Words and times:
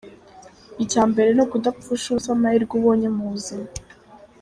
Icya 0.83 1.03
mbere 1.11 1.29
ni 1.33 1.41
ukudapfusha 1.45 2.05
ubusa 2.09 2.29
amahirwe 2.35 2.73
ubonye 2.79 3.07
mu 3.15 3.23
buzima. 3.31 3.67